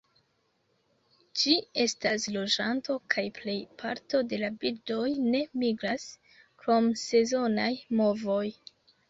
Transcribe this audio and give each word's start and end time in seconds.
Ĝi 1.41 1.51
estas 1.83 2.25
loĝanto, 2.35 2.95
kaj 3.15 3.25
plej 3.41 3.55
parto 3.83 4.23
de 4.33 4.41
la 4.45 4.49
birdoj 4.65 5.05
ne 5.27 5.43
migras, 5.65 6.09
krom 6.65 6.91
sezonaj 7.05 7.71
movoj. 8.03 8.43